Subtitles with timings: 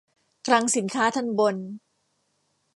[0.47, 1.55] คลังสินค้าทัณฑ์บน